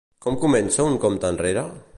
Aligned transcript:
Com 0.25 0.37
comença 0.45 0.87
un 0.93 0.97
compte 1.05 1.33
enrere? 1.35 1.71